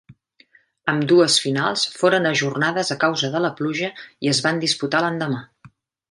Ambdues 0.91 1.33
finals 1.41 1.83
foren 1.99 2.25
ajornades 2.29 2.89
a 2.95 2.97
causa 3.03 3.29
de 3.35 3.41
la 3.43 3.51
pluja 3.59 3.91
i 4.27 4.31
es 4.33 4.41
van 4.47 4.63
disputar 4.65 5.03
l'endemà. 5.05 5.43